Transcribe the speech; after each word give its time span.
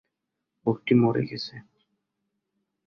অক্টি 0.65 0.93
মরে 0.95 1.23
গেছে। 1.25 1.55